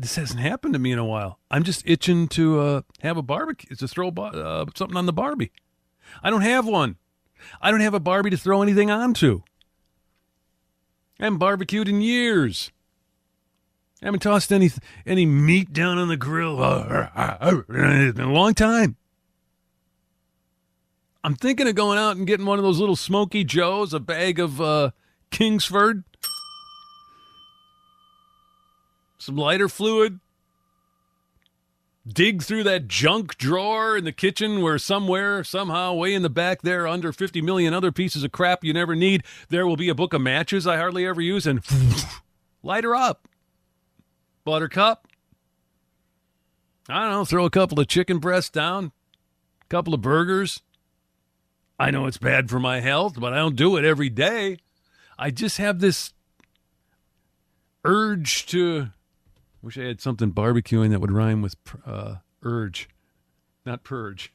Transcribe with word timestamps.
This 0.00 0.16
hasn't 0.16 0.40
happened 0.40 0.74
to 0.74 0.78
me 0.78 0.92
in 0.92 0.98
a 0.98 1.04
while. 1.04 1.40
I'm 1.50 1.64
just 1.64 1.82
itching 1.84 2.28
to 2.28 2.60
uh, 2.60 2.82
have 3.00 3.16
a 3.16 3.22
barbecue, 3.22 3.74
to 3.74 3.88
throw 3.88 4.08
uh, 4.08 4.66
something 4.76 4.96
on 4.96 5.06
the 5.06 5.12
Barbie. 5.12 5.50
I 6.22 6.30
don't 6.30 6.42
have 6.42 6.66
one. 6.66 6.96
I 7.60 7.70
don't 7.70 7.80
have 7.80 7.94
a 7.94 8.00
Barbie 8.00 8.30
to 8.30 8.36
throw 8.36 8.62
anything 8.62 8.90
onto. 8.90 9.42
I 11.20 11.24
haven't 11.24 11.38
barbecued 11.38 11.88
in 11.88 12.00
years. 12.00 12.70
I 14.00 14.06
haven't 14.06 14.20
tossed 14.20 14.52
any 14.52 14.70
any 15.04 15.26
meat 15.26 15.72
down 15.72 15.98
on 15.98 16.06
the 16.06 16.16
grill 16.16 16.62
in 17.68 18.20
a 18.20 18.32
long 18.32 18.54
time. 18.54 18.96
I'm 21.24 21.34
thinking 21.34 21.66
of 21.66 21.74
going 21.74 21.98
out 21.98 22.16
and 22.16 22.26
getting 22.26 22.46
one 22.46 22.60
of 22.60 22.64
those 22.64 22.78
little 22.78 22.94
Smokey 22.94 23.42
Joes, 23.42 23.92
a 23.92 23.98
bag 23.98 24.38
of 24.38 24.60
uh, 24.60 24.92
Kingsford, 25.30 26.04
some 29.18 29.36
lighter 29.36 29.68
fluid, 29.68 30.20
dig 32.06 32.42
through 32.42 32.62
that 32.64 32.88
junk 32.88 33.36
drawer 33.36 33.96
in 33.96 34.04
the 34.04 34.12
kitchen 34.12 34.62
where 34.62 34.78
somewhere, 34.78 35.44
somehow, 35.44 35.92
way 35.92 36.14
in 36.14 36.22
the 36.22 36.30
back 36.30 36.62
there, 36.62 36.86
under 36.86 37.12
50 37.12 37.42
million 37.42 37.74
other 37.74 37.92
pieces 37.92 38.24
of 38.24 38.32
crap 38.32 38.64
you 38.64 38.72
never 38.72 38.94
need, 38.94 39.22
there 39.48 39.66
will 39.66 39.76
be 39.76 39.88
a 39.88 39.94
book 39.94 40.14
of 40.14 40.20
matches 40.20 40.66
I 40.66 40.76
hardly 40.76 41.06
ever 41.06 41.20
use 41.20 41.46
and 41.46 41.60
light 42.62 42.84
her 42.84 42.94
up. 42.94 43.28
Buttercup. 44.44 45.06
I 46.88 47.02
don't 47.02 47.12
know, 47.12 47.24
throw 47.24 47.44
a 47.44 47.50
couple 47.50 47.78
of 47.78 47.86
chicken 47.86 48.18
breasts 48.18 48.50
down, 48.50 48.92
a 49.62 49.66
couple 49.66 49.92
of 49.92 50.00
burgers. 50.00 50.62
I 51.78 51.90
know 51.90 52.06
it's 52.06 52.18
bad 52.18 52.48
for 52.48 52.58
my 52.58 52.80
health, 52.80 53.20
but 53.20 53.34
I 53.34 53.36
don't 53.36 53.56
do 53.56 53.76
it 53.76 53.84
every 53.84 54.08
day. 54.08 54.58
I 55.18 55.30
just 55.30 55.58
have 55.58 55.80
this 55.80 56.14
urge 57.84 58.46
to 58.46 58.88
Wish 59.68 59.76
I 59.76 59.82
had 59.82 60.00
something 60.00 60.32
barbecuing 60.32 60.88
that 60.92 61.00
would 61.02 61.12
rhyme 61.12 61.42
with 61.42 61.54
uh, 61.84 62.14
urge, 62.42 62.88
not 63.66 63.84
purge. 63.84 64.32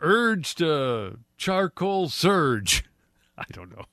Urge 0.00 0.56
to 0.56 1.20
charcoal 1.36 2.08
surge. 2.08 2.84
I 3.38 3.44
don't 3.52 3.70
know. 3.70 3.84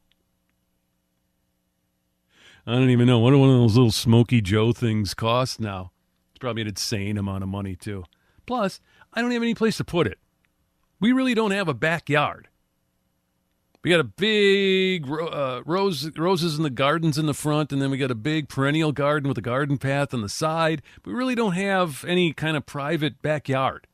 I 2.65 2.71
don't 2.71 2.89
even 2.89 3.05
know. 3.05 3.19
What 3.19 3.29
do 3.29 3.37
one 3.37 3.49
of 3.51 3.57
those 3.57 3.75
little 3.75 3.91
Smokey 3.91 4.41
Joe 4.41 4.73
things 4.73 5.13
cost 5.13 5.59
now? 5.59 5.91
It's 6.31 6.39
probably 6.39 6.63
an 6.63 6.69
insane 6.69 7.19
amount 7.19 7.43
of 7.43 7.49
money, 7.49 7.75
too. 7.75 8.05
Plus, 8.47 8.81
I 9.13 9.21
don't 9.21 9.29
have 9.29 9.43
any 9.43 9.53
place 9.53 9.77
to 9.77 9.83
put 9.83 10.07
it. 10.07 10.17
We 10.99 11.11
really 11.11 11.35
don't 11.35 11.51
have 11.51 11.67
a 11.67 11.75
backyard. 11.75 12.47
We 13.83 13.89
got 13.89 13.99
a 13.99 14.05
big 14.05 15.09
uh, 15.09 15.61
rose 15.65 16.09
roses 16.17 16.55
in 16.55 16.63
the 16.63 16.69
gardens 16.69 17.17
in 17.17 17.25
the 17.25 17.33
front, 17.33 17.73
and 17.73 17.81
then 17.81 17.91
we 17.91 17.97
got 17.97 18.11
a 18.11 18.15
big 18.15 18.47
perennial 18.47 18.93
garden 18.93 19.27
with 19.27 19.37
a 19.37 19.41
garden 19.41 19.77
path 19.77 20.13
on 20.13 20.21
the 20.21 20.29
side. 20.29 20.81
We 21.03 21.11
really 21.13 21.35
don't 21.35 21.51
have 21.51 22.05
any 22.07 22.31
kind 22.31 22.55
of 22.55 22.65
private 22.65 23.21
backyard. 23.21 23.87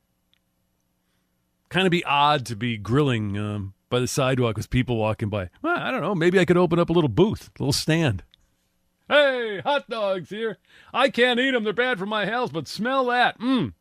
Kind 1.70 1.88
of 1.88 1.92
be 1.92 2.04
odd 2.04 2.46
to 2.46 2.56
be 2.56 2.78
grilling 2.78 3.36
um, 3.36 3.74
by 3.90 4.00
the 4.00 4.08
sidewalk 4.08 4.58
with 4.58 4.70
people 4.70 4.98
walking 4.98 5.30
by. 5.30 5.50
Well, 5.64 5.78
I 5.78 5.90
don't 5.90 6.02
know. 6.02 6.14
Maybe 6.14 6.40
I 6.40 6.46
could 6.46 6.58
open 6.58 6.78
up 6.78 6.92
a 6.92 6.94
little 6.94 7.10
booth, 7.10 7.50
a 7.60 7.64
little 7.64 7.74
stand. 7.74 8.24
Hey, 9.08 9.60
hot 9.64 9.90
dogs 9.90 10.30
here. 10.30 10.58
I 10.94 11.10
can't 11.10 11.40
eat 11.40 11.52
them; 11.52 11.64
they're 11.64 11.74
bad 11.74 11.98
for 11.98 12.06
my 12.06 12.26
health. 12.26 12.54
But 12.54 12.68
smell 12.68 13.06
that, 13.06 13.40
mmm. 13.40 13.74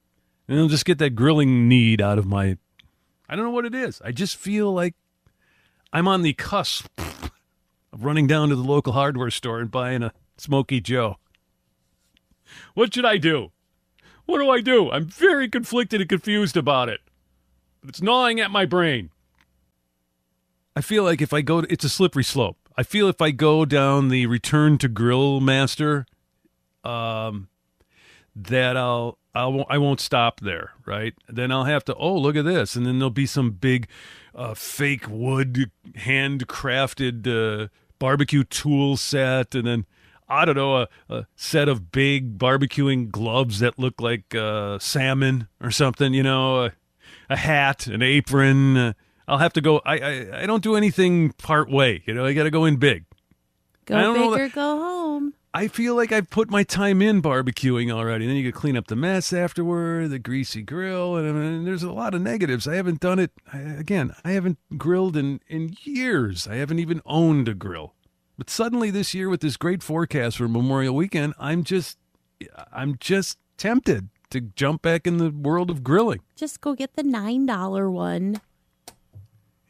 And 0.49 0.59
I'll 0.59 0.69
just 0.69 0.87
get 0.87 0.97
that 0.99 1.11
grilling 1.11 1.69
need 1.69 2.01
out 2.01 2.19
of 2.19 2.25
my. 2.25 2.57
I 3.29 3.37
don't 3.37 3.45
know 3.45 3.51
what 3.51 3.67
it 3.67 3.75
is. 3.75 4.01
I 4.03 4.13
just 4.13 4.39
feel 4.39 4.73
like 4.73 4.95
I'm 5.93 6.07
on 6.07 6.23
the 6.23 6.35
cusp 6.35 6.87
of 6.99 8.05
running 8.05 8.27
down 8.27 8.51
to 8.51 8.57
the 8.57 8.63
local 8.63 8.93
hardware 8.93 9.31
store 9.31 9.61
and 9.61 9.71
buying 9.71 10.03
a 10.03 10.13
Smokey 10.37 10.81
Joe. 10.81 11.17
What 12.75 12.95
should 12.95 13.05
I 13.05 13.17
do? 13.17 13.53
What 14.27 14.39
do 14.39 14.51
I 14.51 14.61
do? 14.61 14.91
I'm 14.91 15.07
very 15.07 15.49
conflicted 15.49 16.01
and 16.01 16.09
confused 16.09 16.57
about 16.57 16.89
it. 16.89 17.01
But 17.81 17.91
it's 17.91 18.03
gnawing 18.03 18.41
at 18.41 18.51
my 18.51 18.67
brain. 18.67 19.11
I 20.77 20.81
feel 20.81 21.03
like 21.03 21.23
if 21.23 21.33
I 21.33 21.41
go, 21.41 21.63
to, 21.63 21.73
it's 21.73 21.85
a 21.85 21.89
slippery 21.89 22.25
slope. 22.25 22.59
I 22.77 22.83
feel 22.83 23.09
if 23.09 23.21
I 23.21 23.31
go 23.31 23.65
down 23.65 24.09
the 24.09 24.27
return 24.27 24.79
to 24.79 24.89
grill 24.89 25.41
master, 25.41 26.07
um, 26.85 27.49
that 28.37 28.77
I'll 28.77 29.19
I 29.39 29.47
won't 29.47 29.67
I 29.71 29.79
won't 29.79 30.01
stop 30.01 30.41
there, 30.41 30.73
right? 30.85 31.15
Then 31.29 31.53
I'll 31.53 31.65
have 31.65 31.85
to 31.85 31.95
oh 31.95 32.17
look 32.17 32.35
at 32.35 32.45
this, 32.45 32.75
and 32.75 32.85
then 32.85 32.99
there'll 32.99 33.11
be 33.11 33.27
some 33.27 33.53
big 33.53 33.87
uh, 34.35 34.55
fake 34.55 35.09
wood 35.09 35.71
handcrafted 35.97 37.27
uh, 37.27 37.69
barbecue 37.99 38.43
tool 38.43 38.97
set, 38.97 39.55
and 39.55 39.67
then 39.67 39.87
I 40.29 40.45
don't 40.45 40.57
know 40.57 40.79
a, 40.79 40.89
a, 41.09 41.27
set 41.37 41.69
of 41.69 41.93
big 41.93 42.37
barbecuing 42.37 43.11
gloves 43.11 43.61
that 43.61 43.79
look 43.79 44.01
like 44.01 44.35
uh, 44.35 44.79
salmon 44.81 45.47
or 45.61 45.71
something, 45.71 46.13
you 46.13 46.23
know, 46.23 46.65
a, 46.65 46.73
a 47.31 47.37
hat, 47.37 47.87
an 47.87 48.03
apron. 48.03 48.77
Uh, 48.77 48.93
I'll 49.29 49.39
have 49.39 49.53
to 49.55 49.61
go. 49.61 49.81
I, 49.87 49.99
I 49.99 50.43
I 50.43 50.47
don't 50.47 50.63
do 50.65 50.75
anything 50.75 51.33
part 51.33 51.71
way, 51.71 52.03
you 52.07 52.13
know. 52.13 52.25
I 52.25 52.33
got 52.33 52.45
to 52.45 52.51
go 52.51 52.65
in 52.65 52.77
big. 52.77 53.05
Go 53.87 54.15
big 54.15 54.41
or 54.41 54.49
go 54.49 54.79
home. 54.79 55.35
I 55.59 55.67
feel 55.67 55.97
like 55.97 56.13
I've 56.13 56.31
put 56.31 56.51
my 56.51 56.63
time 56.63 57.03
in 57.03 57.21
barbecuing 57.21 57.91
already. 57.91 58.27
And 58.27 58.31
then 58.31 58.37
you 58.37 58.53
could 58.53 58.61
clean 58.61 58.77
up 58.77 58.87
the 58.87 58.95
mess 58.95 59.33
afterward, 59.33 60.11
the 60.11 60.21
greasy 60.21 60.63
grill, 60.63 61.17
and, 61.17 61.27
and 61.37 61.67
there's 61.67 61.83
a 61.83 61.91
lot 61.91 62.15
of 62.15 62.23
negatives. 62.23 62.69
I 62.69 62.77
haven't 62.77 63.01
done 63.01 63.19
it 63.19 63.33
I, 63.53 63.59
again. 63.59 64.15
I 64.25 64.31
haven't 64.31 64.59
grilled 64.79 65.17
in 65.17 65.41
in 65.49 65.75
years. 65.83 66.47
I 66.47 66.55
haven't 66.55 66.79
even 66.79 67.03
owned 67.05 67.49
a 67.49 67.55
grill. 67.55 67.95
But 68.37 68.51
suddenly 68.51 68.93
this 68.93 69.15
year, 69.15 69.29
with 69.29 69.41
this 69.41 69.57
great 69.57 69.83
forecast 69.83 70.37
for 70.37 70.47
Memorial 70.47 70.95
Weekend, 70.95 71.35
I'm 71.41 71.65
just 71.65 71.99
I'm 72.73 72.97
just 73.01 73.37
tempted 73.57 74.11
to 74.31 74.41
jump 74.41 74.81
back 74.81 75.09
in 75.09 75.19
the 75.19 75.31
world 75.31 75.71
of 75.71 75.83
grilling. 75.83 76.21
Just 76.37 76.61
go 76.61 76.77
get 76.77 76.95
the 76.95 77.03
nine 77.03 77.47
dollar 77.47 77.91
one. 77.91 78.41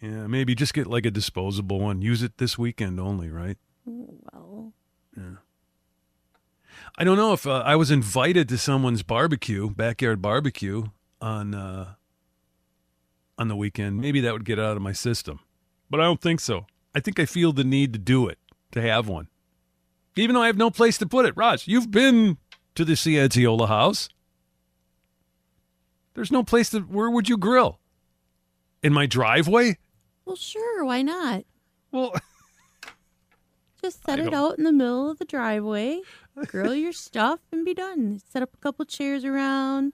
Yeah, 0.03 0.27
maybe 0.27 0.55
just 0.55 0.75
get 0.75 0.87
like 0.87 1.07
a 1.07 1.11
disposable 1.11 1.81
one. 1.81 2.03
Use 2.03 2.23
it 2.23 2.37
this 2.37 2.59
weekend 2.59 3.01
only, 3.01 3.31
right? 3.31 3.57
Well. 3.87 4.75
Yeah. 5.17 5.37
I 7.01 7.05
don't 7.05 7.17
know 7.17 7.33
if 7.33 7.47
uh, 7.47 7.63
I 7.65 7.77
was 7.77 7.93
invited 7.93 8.49
to 8.49 8.59
someone's 8.59 9.05
barbecue, 9.05 9.71
backyard 9.71 10.21
barbecue 10.21 10.87
on 11.21 11.55
uh, 11.55 11.95
on 13.39 13.47
the 13.47 13.55
weekend. 13.55 14.01
Maybe 14.01 14.21
that 14.21 14.33
would 14.33 14.45
get 14.45 14.59
out 14.59 14.77
of 14.77 14.83
my 14.83 14.91
system, 14.91 15.39
but 15.89 16.01
I 16.01 16.03
don't 16.03 16.21
think 16.21 16.41
so. 16.41 16.67
I 16.97 16.99
think 16.99 17.21
I 17.21 17.25
feel 17.25 17.53
the 17.53 17.63
need 17.63 17.93
to 17.93 18.01
do 18.01 18.27
it, 18.27 18.39
to 18.73 18.83
have 18.83 19.07
one, 19.07 19.29
even 20.17 20.35
though 20.35 20.43
I 20.43 20.49
have 20.49 20.57
no 20.57 20.73
place 20.73 20.99
to 20.99 21.07
put 21.07 21.25
it. 21.25 21.35
Roz, 21.37 21.69
you've 21.69 21.93
been 21.93 22.37
to 22.75 22.85
the 22.85 22.95
Cianciola 22.95 23.69
house. 23.69 24.09
There's 26.15 26.33
no 26.33 26.43
place 26.43 26.71
to. 26.71 26.81
Where 26.81 27.13
would 27.13 27.29
you 27.29 27.37
grill? 27.39 27.79
In 28.83 28.93
my 28.93 29.07
driveway? 29.07 29.79
Well, 30.25 30.35
sure. 30.35 30.85
Why 30.85 31.03
not? 31.03 31.45
Well. 31.93 32.13
Just 33.81 34.05
set 34.05 34.19
it 34.19 34.35
out 34.35 34.59
in 34.59 34.65
the 34.65 34.73
middle 34.73 35.09
of 35.09 35.21
the 35.21 35.25
driveway 35.25 36.01
grill 36.47 36.75
your 36.75 36.93
stuff 36.93 37.41
and 37.53 37.65
be 37.65 37.75
done. 37.75 38.21
Set 38.29 38.43
up 38.43 38.51
a 38.55 38.57
couple 38.59 38.85
chairs 38.85 39.25
around. 39.25 39.93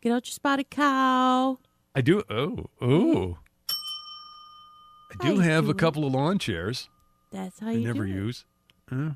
Get 0.00 0.12
out 0.12 0.26
your 0.26 0.32
spotted 0.32 0.70
cow. 0.70 1.58
I 1.94 2.00
do. 2.00 2.22
Oh, 2.28 2.66
oh. 2.80 3.38
I 5.20 5.28
do 5.28 5.38
have 5.40 5.68
a 5.68 5.74
couple 5.74 6.06
of 6.06 6.12
lawn 6.12 6.38
chairs. 6.38 6.88
That's 7.30 7.60
how 7.60 7.68
I 7.68 7.72
you 7.72 7.86
never 7.86 8.04
do 8.04 8.12
it. 8.12 8.14
use. 8.14 8.44
Uh, 8.90 9.10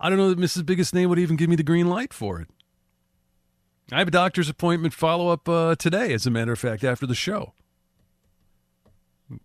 I 0.00 0.08
don't 0.08 0.18
know 0.18 0.28
that 0.28 0.38
Mrs. 0.38 0.66
Biggest 0.66 0.94
Name 0.94 1.08
would 1.08 1.18
even 1.18 1.36
give 1.36 1.48
me 1.48 1.56
the 1.56 1.62
green 1.62 1.88
light 1.88 2.12
for 2.12 2.40
it. 2.40 2.48
I 3.90 3.98
have 3.98 4.08
a 4.08 4.12
doctor's 4.12 4.48
appointment 4.48 4.94
follow 4.94 5.28
up 5.28 5.48
uh, 5.48 5.74
today, 5.76 6.12
as 6.12 6.26
a 6.26 6.30
matter 6.30 6.52
of 6.52 6.58
fact, 6.58 6.82
after 6.82 7.06
the 7.06 7.14
show. 7.14 7.52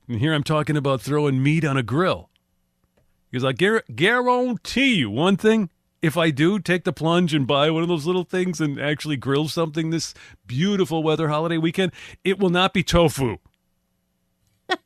And 0.07 0.19
here 0.19 0.33
I'm 0.33 0.43
talking 0.43 0.77
about 0.77 1.01
throwing 1.01 1.41
meat 1.41 1.63
on 1.63 1.77
a 1.77 1.83
grill. 1.83 2.29
Because 3.31 3.43
I 3.43 3.51
gar- 3.53 3.83
guarantee 3.93 4.95
you 4.95 5.09
one 5.09 5.37
thing. 5.37 5.69
If 6.01 6.15
I 6.15 6.29
do 6.29 6.59
take 6.59 6.83
the 6.83 6.93
plunge 6.93 7.33
and 7.33 7.47
buy 7.47 7.71
one 7.71 7.81
of 7.81 7.89
those 7.89 8.05
little 8.05 8.23
things 8.23 8.61
and 8.61 8.79
actually 8.79 9.17
grill 9.17 9.47
something 9.47 9.89
this 9.89 10.13
beautiful 10.45 11.01
weather 11.01 11.27
holiday 11.29 11.57
weekend, 11.57 11.91
it 12.23 12.37
will 12.39 12.49
not 12.51 12.71
be 12.73 12.83
tofu. 12.83 13.37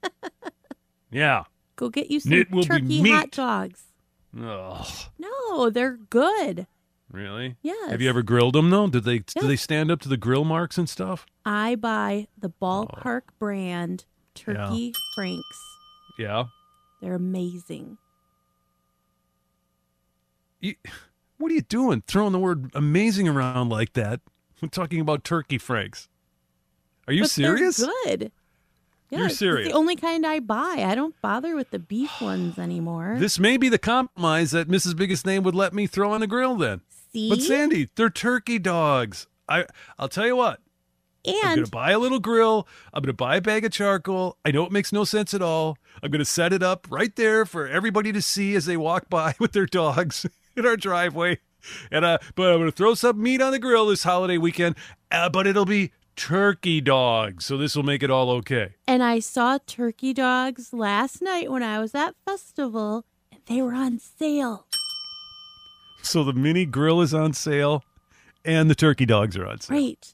yeah. 1.12 1.44
Go 1.76 1.90
get 1.90 2.10
you 2.10 2.20
some 2.20 2.34
It 2.34 2.52
will 2.52 2.62
be 2.64 2.68
turkey 2.68 3.10
hot 3.12 3.32
dogs. 3.32 3.84
Ugh. 4.40 4.88
No, 5.20 5.70
they're 5.70 5.98
good. 5.98 6.68
Really? 7.12 7.58
Yes. 7.62 7.92
Have 7.92 8.02
you 8.02 8.08
ever 8.10 8.22
grilled 8.24 8.54
them 8.56 8.70
though? 8.70 8.88
Did 8.88 9.04
they 9.04 9.16
Yes. 9.16 9.34
do 9.38 9.48
they 9.48 9.58
stand 9.58 9.92
up 9.92 10.00
to 10.02 10.10
the 10.10 10.16
grill 10.18 10.46
marks 10.46 10.78
and 10.78 10.88
stuff? 10.88 11.26
I 11.46 11.76
buy 11.76 12.28
the 12.38 12.48
Oh. 12.50 12.54
Ball 12.60 12.86
Park 12.88 13.34
brand 13.38 14.06
turkey 14.34 14.94
franks. 15.14 15.44
Yeah. 16.18 16.46
They're 17.02 17.16
amazing. 17.16 17.98
You, 20.62 20.76
what 21.38 21.52
are 21.52 21.56
you 21.56 21.62
doing? 21.62 22.04
Throwing 22.08 22.32
the 22.32 22.40
word 22.40 22.72
amazing 22.76 23.28
around 23.28 23.70
like 23.70 23.94
that? 23.94 24.22
We're 24.62 24.70
talking 24.72 25.02
about 25.02 25.24
turkey 25.24 25.58
franks. 25.58 26.08
Are 27.08 27.14
you 27.14 27.24
But 27.24 27.32
they're 27.32 27.58
serious? 27.58 27.78
good. 28.06 28.32
You're 29.10 29.22
Yes, 29.22 29.32
it's 29.32 29.40
serious? 29.40 29.68
the 29.68 29.74
only 29.74 29.98
kind 29.98 30.26
I 30.26 30.40
buy. 30.40 30.86
I 30.88 30.96
don't 30.96 31.20
bother 31.22 31.56
with 31.56 31.72
the 31.72 31.80
beef 31.80 32.22
ones 32.22 32.58
anymore. 32.58 33.18
This 33.20 33.40
may 33.40 33.58
be 33.58 33.68
the 33.68 33.78
compromise 33.80 34.52
that 34.52 34.70
Mrs. 34.70 34.96
Biggest 34.96 35.26
Name 35.26 35.44
would 35.44 35.56
let 35.56 35.74
me 35.74 35.86
throw 35.86 36.14
on 36.14 36.22
the 36.22 36.28
grill 36.28 36.56
then. 36.56 36.80
See? 37.12 37.30
But 37.30 37.42
Sandy, 37.42 37.90
they're 37.96 38.10
turkey 38.10 38.58
dogs. 38.58 39.28
I 39.50 39.66
I'll 40.00 40.08
tell 40.08 40.28
you 40.28 40.38
what. 40.38 40.62
And 41.26 41.36
I'm 41.44 41.56
going 41.56 41.66
to 41.66 41.72
buy 41.72 41.92
a 41.92 42.00
little 42.00 42.20
grill. 42.20 42.68
I'm 42.94 43.02
going 43.02 43.08
to 43.08 43.14
buy 43.14 43.36
a 43.36 43.42
bag 43.42 43.66
of 43.66 43.72
charcoal. 43.72 44.38
I 44.46 44.52
know 44.52 44.66
it 44.66 44.72
makes 44.72 44.94
no 44.94 45.04
sense 45.04 45.34
at 45.34 45.42
all. 45.42 45.78
I'm 46.02 46.10
going 46.10 46.20
to 46.20 46.26
set 46.26 46.54
it 46.54 46.64
up 46.64 46.88
right 46.90 47.14
there 47.16 47.46
for 47.46 47.68
everybody 47.68 48.12
to 48.14 48.22
see 48.22 48.56
as 48.56 48.66
they 48.66 48.78
walk 48.78 49.10
by 49.10 49.36
with 49.40 49.52
their 49.52 49.66
dogs 49.66 50.26
in 50.56 50.66
our 50.66 50.78
driveway. 50.78 51.40
And 51.92 52.04
uh, 52.04 52.18
but 52.36 52.52
I'm 52.52 52.58
going 52.58 52.72
to 52.72 52.76
throw 52.76 52.96
some 52.96 53.22
meat 53.22 53.42
on 53.42 53.52
the 53.52 53.60
grill 53.60 53.86
this 53.88 54.04
holiday 54.04 54.38
weekend. 54.38 54.76
Uh, 55.12 55.30
but 55.30 55.46
it'll 55.46 55.66
be 55.66 55.92
turkey 56.16 56.82
dogs, 56.82 57.46
so 57.46 57.58
this 57.58 57.76
will 57.76 57.84
make 57.84 58.04
it 58.04 58.12
all 58.12 58.30
okay. 58.32 58.76
and 58.88 59.04
I 59.04 59.20
saw 59.20 59.58
turkey 59.66 60.14
dogs 60.14 60.74
last 60.74 61.22
night 61.22 61.52
when 61.52 61.64
I 61.64 61.80
was 61.80 61.96
at 61.96 62.16
festival, 62.26 63.06
and 63.32 63.42
they 63.46 63.62
were 63.62 63.74
on 63.74 64.00
sale. 64.00 64.68
So 66.02 66.24
the 66.24 66.34
mini 66.34 66.66
grill 66.66 67.02
is 67.02 67.14
on 67.14 67.34
sale, 67.34 67.84
and 68.44 68.70
the 68.70 68.76
turkey 68.76 69.06
dogs 69.06 69.38
are 69.38 69.46
on 69.46 69.60
sale. 69.62 69.78
Right. 69.78 70.14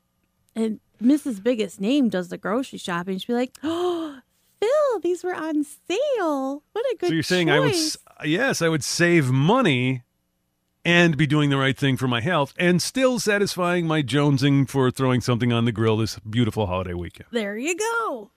And 0.56 0.80
Mrs. 1.01 1.42
Biggest 1.42 1.80
Name 1.80 2.10
does 2.10 2.30
the 2.30 2.38
grocery 2.38 2.80
shopping. 2.80 3.18
She'd 3.19 3.28
be 3.28 3.34
like, 3.34 3.57
"Oh, 3.63 4.19
Phil, 4.60 5.00
these 5.01 5.24
were 5.24 5.36
on 5.36 5.63
sale. 5.63 6.63
What 6.74 6.86
a 6.86 6.98
good 7.00 7.07
So 7.07 7.13
you're 7.13 7.24
saying 7.24 7.50
I 7.50 7.60
would, 7.60 7.75
yes, 8.25 8.62
I 8.62 8.69
would 8.69 8.84
save 8.84 9.30
money 9.30 10.04
and 10.88 11.18
be 11.18 11.28
doing 11.28 11.50
the 11.50 11.57
right 11.57 11.78
thing 11.78 11.98
for 11.98 12.07
my 12.07 12.22
health 12.22 12.54
and 12.57 12.81
still 12.81 13.19
satisfying 13.19 13.86
my 13.86 14.01
jonesing 14.01 14.69
for 14.69 14.89
throwing 14.89 15.19
something 15.19 15.51
on 15.51 15.66
the 15.66 15.72
grill 15.74 15.98
this 15.98 16.18
beautiful 16.19 16.66
holiday 16.66 16.94
weekend. 16.94 17.28
There 17.30 17.57
you 17.57 17.75
go. 17.75 18.31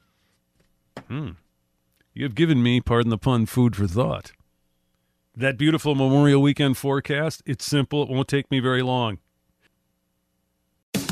Hmm. 1.07 1.31
You 2.13 2.25
have 2.25 2.35
given 2.35 2.61
me, 2.61 2.81
pardon 2.81 3.11
the 3.11 3.19
pun, 3.19 3.47
food 3.47 3.77
for 3.77 3.87
thought. 3.87 4.33
That 5.37 5.57
beautiful 5.57 5.95
Memorial 5.95 6.43
Weekend 6.43 6.77
forecast, 6.77 7.41
it's 7.47 7.65
simple. 7.65 8.03
It 8.03 8.11
won't 8.11 8.27
take 8.27 8.51
me 8.51 8.59
very 8.59 8.83
long. 8.83 9.19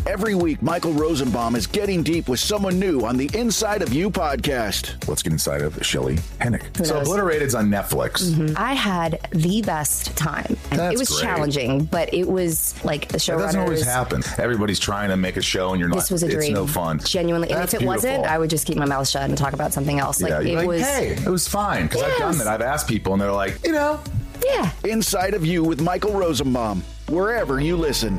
Every 0.08 0.34
week, 0.34 0.62
Michael 0.62 0.94
Rosenbaum 0.94 1.54
is 1.54 1.66
getting 1.66 2.02
deep 2.02 2.30
with 2.30 2.40
someone 2.40 2.78
new 2.78 3.00
on 3.04 3.18
the 3.18 3.28
Inside 3.34 3.82
of 3.82 3.92
You 3.92 4.10
podcast. 4.10 5.06
Let's 5.06 5.22
get 5.22 5.32
inside 5.34 5.60
of 5.60 5.84
Shelley 5.84 6.16
Hennig. 6.40 6.62
So 6.84 6.94
knows? 6.94 7.06
Obliterated's 7.06 7.54
on 7.54 7.68
Netflix. 7.68 8.30
Mm-hmm. 8.30 8.54
I 8.56 8.72
had 8.72 9.20
the 9.32 9.60
best 9.60 10.16
time. 10.16 10.56
That's 10.70 10.94
it 10.94 10.98
was 10.98 11.10
great. 11.10 11.20
challenging, 11.20 11.84
but 11.84 12.12
it 12.14 12.26
was 12.26 12.74
like 12.86 13.08
the 13.08 13.18
show. 13.18 13.36
That 13.36 13.44
doesn't 13.48 13.60
always 13.60 13.84
happen. 13.84 14.22
Everybody's 14.38 14.80
trying 14.80 15.10
to 15.10 15.16
make 15.18 15.36
a 15.36 15.42
show, 15.42 15.72
and 15.72 15.78
you're 15.78 15.90
not. 15.90 15.96
This 15.96 16.10
was 16.10 16.22
a 16.22 16.26
it's 16.26 16.34
dream. 16.36 16.54
no 16.54 16.66
fun. 16.66 17.00
Genuinely, 17.00 17.50
and 17.50 17.62
if 17.62 17.74
it 17.74 17.82
wasn't. 17.82 18.24
I 18.24 18.38
would 18.38 18.48
just 18.48 18.66
keep 18.66 18.78
my 18.78 18.86
mouth 18.86 19.06
shut 19.06 19.28
and 19.28 19.36
talk 19.36 19.52
about 19.52 19.74
something 19.74 19.98
else. 19.98 20.22
Like 20.22 20.30
yeah, 20.30 20.40
it 20.40 20.46
you're 20.46 20.56
like, 20.60 20.68
was. 20.68 20.82
hey, 20.82 21.08
it 21.22 21.28
was 21.28 21.46
fine 21.46 21.86
because 21.86 22.02
I've 22.02 22.16
done 22.18 22.32
Yes. 22.32 22.38
that. 22.44 22.46
I've 22.46 22.62
asked 22.62 22.88
people, 22.88 23.12
and 23.12 23.20
they're 23.20 23.30
like, 23.30 23.58
you 23.62 23.72
know, 23.72 24.00
Yeah. 24.42 24.70
Inside 24.84 25.34
of 25.34 25.44
You 25.44 25.64
with 25.64 25.82
Michael 25.82 26.14
Rosenbaum, 26.14 26.82
wherever 27.10 27.60
you 27.60 27.76
listen. 27.76 28.18